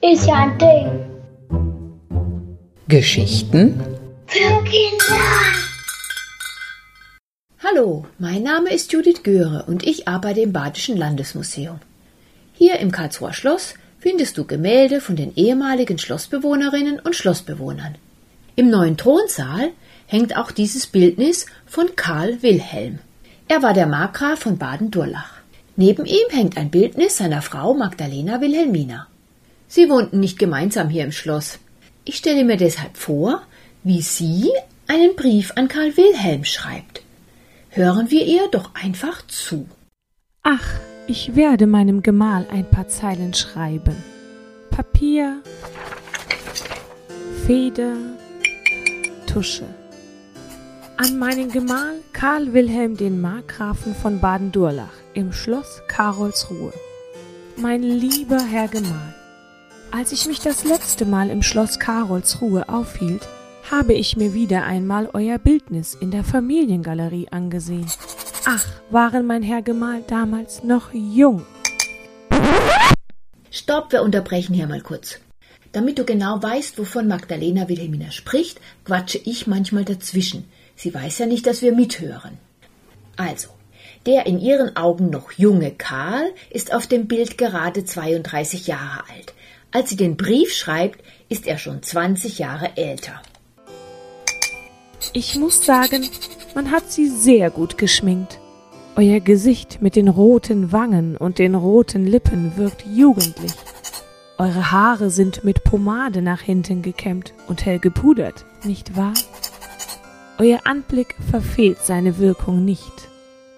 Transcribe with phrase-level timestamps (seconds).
[0.00, 0.86] Ist ja ein Ding.
[2.86, 3.80] Geschichten
[4.26, 5.18] Für Kinder.
[7.64, 11.80] Hallo, mein Name ist Judith Göre und ich arbeite im Badischen Landesmuseum.
[12.52, 17.96] Hier im Karlsruher Schloss findest du Gemälde von den ehemaligen Schlossbewohnerinnen und Schlossbewohnern.
[18.54, 19.72] Im neuen Thronsaal
[20.06, 23.00] hängt auch dieses Bildnis von Karl Wilhelm.
[23.50, 25.32] Er war der Markgraf von Baden-Durlach.
[25.74, 29.06] Neben ihm hängt ein Bildnis seiner Frau Magdalena Wilhelmina.
[29.68, 31.58] Sie wohnten nicht gemeinsam hier im Schloss.
[32.04, 33.42] Ich stelle mir deshalb vor,
[33.84, 34.50] wie sie
[34.86, 37.02] einen Brief an Karl Wilhelm schreibt.
[37.70, 39.66] Hören wir ihr doch einfach zu.
[40.42, 40.68] Ach,
[41.06, 43.96] ich werde meinem Gemahl ein paar Zeilen schreiben.
[44.70, 45.42] Papier,
[47.46, 47.96] Feder,
[49.26, 49.64] Tusche.
[51.00, 56.72] An meinen Gemahl Karl Wilhelm den Markgrafen von Baden-Durlach im Schloss Karolsruhe.
[57.56, 59.14] Mein lieber Herr Gemahl,
[59.92, 63.28] als ich mich das letzte Mal im Schloss Karolsruhe aufhielt,
[63.70, 67.86] habe ich mir wieder einmal euer Bildnis in der Familiengalerie angesehen.
[68.44, 71.46] Ach, waren mein Herr Gemahl damals noch jung.
[73.52, 75.20] Stopp, wir unterbrechen hier mal kurz.
[75.70, 80.44] Damit du genau weißt, wovon Magdalena Wilhelmina spricht, quatsche ich manchmal dazwischen.
[80.78, 82.38] Sie weiß ja nicht, dass wir mithören.
[83.16, 83.48] Also,
[84.06, 89.34] der in ihren Augen noch junge Karl ist auf dem Bild gerade 32 Jahre alt.
[89.72, 93.20] Als sie den Brief schreibt, ist er schon 20 Jahre älter.
[95.12, 96.08] Ich muss sagen,
[96.54, 98.38] man hat sie sehr gut geschminkt.
[98.94, 103.52] Euer Gesicht mit den roten Wangen und den roten Lippen wirkt jugendlich.
[104.38, 109.14] Eure Haare sind mit Pomade nach hinten gekämmt und hell gepudert, nicht wahr?
[110.40, 113.08] Euer Anblick verfehlt seine Wirkung nicht.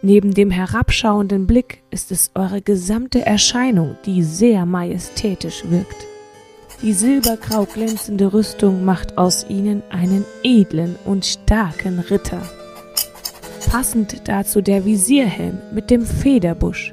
[0.00, 6.06] Neben dem herabschauenden Blick ist es eure gesamte Erscheinung, die sehr majestätisch wirkt.
[6.80, 12.40] Die silbergrau glänzende Rüstung macht aus ihnen einen edlen und starken Ritter.
[13.70, 16.90] Passend dazu der Visierhelm mit dem Federbusch.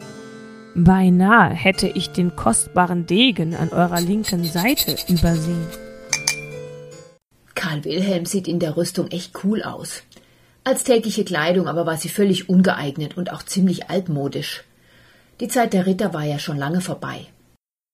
[0.75, 5.88] Beinahe hätte ich den kostbaren Degen an eurer linken Seite übersehen.
[7.69, 10.01] Karl Wilhelm sieht in der Rüstung echt cool aus.
[10.63, 14.63] Als tägliche Kleidung aber war sie völlig ungeeignet und auch ziemlich altmodisch.
[15.39, 17.27] Die Zeit der Ritter war ja schon lange vorbei.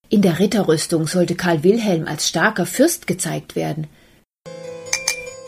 [0.08, 3.88] In der Ritterrüstung sollte Karl Wilhelm als starker Fürst gezeigt werden.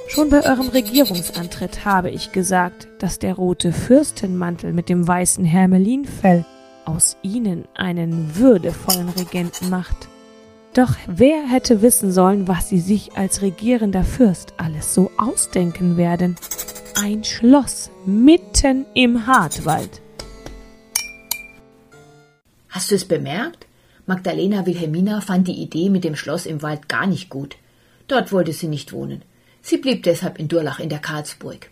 [0.10, 6.44] Schon bei eurem Regierungsantritt habe ich gesagt, dass der rote Fürstenmantel mit dem weißen Hermelinfell
[6.84, 10.10] aus ihnen einen würdevollen Regenten macht.
[10.78, 16.36] Doch wer hätte wissen sollen, was sie sich als regierender Fürst alles so ausdenken werden?
[16.94, 20.04] Ein Schloss mitten im Hartwald.
[22.70, 23.66] Hast du es bemerkt?
[24.06, 27.56] Magdalena Wilhelmina fand die Idee mit dem Schloss im Wald gar nicht gut.
[28.08, 29.24] Dort wollte sie nicht wohnen.
[29.64, 31.72] Sie blieb deshalb in Durlach in der Karlsburg.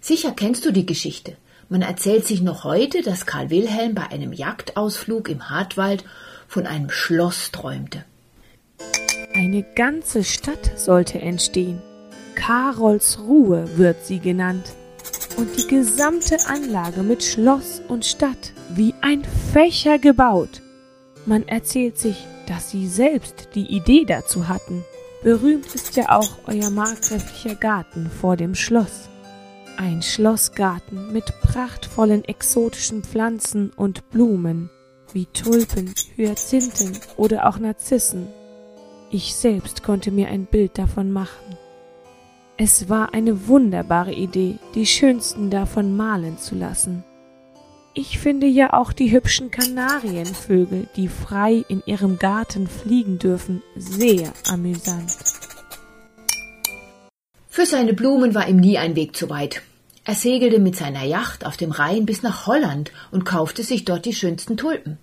[0.00, 1.36] Sicher kennst du die Geschichte.
[1.68, 6.02] Man erzählt sich noch heute, dass Karl Wilhelm bei einem Jagdausflug im Hartwald
[6.48, 8.06] von einem Schloss träumte.
[9.34, 11.80] Eine ganze Stadt sollte entstehen.
[12.34, 14.74] Karolsruhe wird sie genannt.
[15.38, 19.22] Und die gesamte Anlage mit Schloss und Stadt wie ein
[19.52, 20.60] Fächer gebaut.
[21.24, 24.84] Man erzählt sich, dass sie selbst die Idee dazu hatten.
[25.22, 29.08] Berühmt ist ja auch euer markgräflicher Garten vor dem Schloss.
[29.78, 34.68] Ein Schlossgarten mit prachtvollen exotischen Pflanzen und Blumen,
[35.12, 38.28] wie Tulpen, Hyazinthen oder auch Narzissen.
[39.14, 41.58] Ich selbst konnte mir ein Bild davon machen.
[42.56, 47.04] Es war eine wunderbare Idee, die schönsten davon malen zu lassen.
[47.92, 54.32] Ich finde ja auch die hübschen Kanarienvögel, die frei in ihrem Garten fliegen dürfen, sehr
[54.48, 55.14] amüsant.
[57.50, 59.60] Für seine Blumen war ihm nie ein Weg zu weit.
[60.04, 64.06] Er segelte mit seiner Yacht auf dem Rhein bis nach Holland und kaufte sich dort
[64.06, 64.96] die schönsten Tulpen.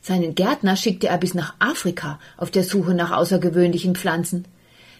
[0.00, 4.46] Seinen Gärtner schickte er bis nach Afrika auf der Suche nach außergewöhnlichen Pflanzen.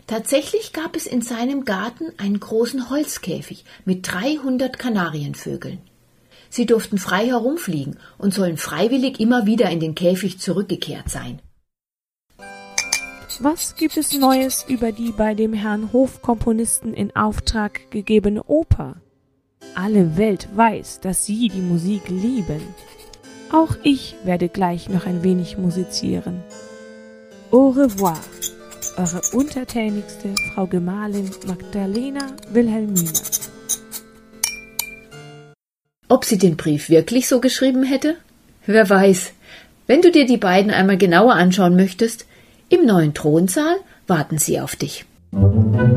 [0.06, 5.79] Tatsächlich gab es in seinem Garten einen großen Holzkäfig mit 300 Kanarienvögeln.
[6.50, 11.41] Sie durften frei herumfliegen und sollen freiwillig immer wieder in den Käfig zurückgekehrt sein.
[13.38, 18.97] Was gibt es Neues über die bei dem Herrn Hofkomponisten in Auftrag gegebene Oper?
[19.75, 22.61] Alle Welt weiß, dass Sie die Musik lieben.
[23.52, 26.43] Auch ich werde gleich noch ein wenig musizieren.
[27.50, 28.19] Au revoir,
[28.97, 33.11] eure untertänigste Frau Gemahlin Magdalena Wilhelmina.
[36.08, 38.17] Ob sie den Brief wirklich so geschrieben hätte?
[38.67, 39.32] Wer weiß.
[39.87, 42.26] Wenn du dir die beiden einmal genauer anschauen möchtest,
[42.69, 43.76] im neuen Thronsaal
[44.06, 45.05] warten sie auf dich.
[45.32, 45.91] Musik